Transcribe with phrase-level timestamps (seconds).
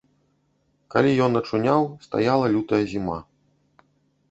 [0.95, 3.19] Калі ён ачуняў, стаяла лютая зіма.